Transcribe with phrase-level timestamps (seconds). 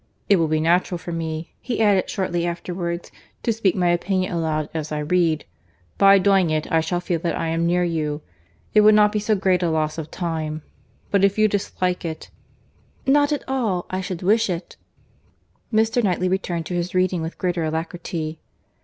[0.27, 3.11] "It will be natural for me," he added shortly afterwards,
[3.43, 5.45] "to speak my opinion aloud as I read.
[5.99, 8.23] By doing it, I shall feel that I am near you.
[8.73, 10.63] It will not be so great a loss of time:
[11.11, 12.31] but if you dislike it—"
[13.05, 13.85] "Not at all.
[13.91, 14.75] I should wish it."
[15.71, 16.03] Mr.
[16.03, 18.39] Knightley returned to his reading with greater alacrity.